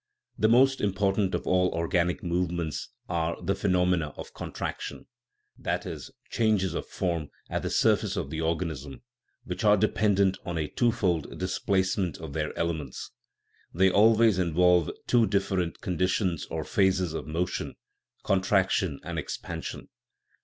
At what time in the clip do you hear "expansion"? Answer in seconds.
19.19-19.87